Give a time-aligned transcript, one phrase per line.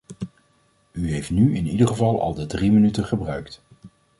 [0.91, 3.61] U heeft nu in ieder geval al de drie minuten gebruikt.